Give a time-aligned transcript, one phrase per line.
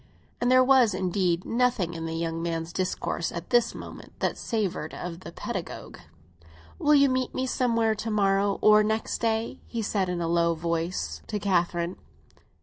[0.41, 4.95] And there was, indeed, nothing in the young man's discourse at this moment that savoured
[4.95, 5.99] of the pedagogue.
[6.79, 10.55] "Will you meet me somewhere to morrow or next day?" he said, in a low
[10.55, 10.89] tone,
[11.27, 11.97] to Catherine.